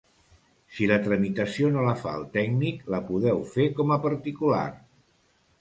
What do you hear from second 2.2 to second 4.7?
el tècnic, la podeu fer com a particular.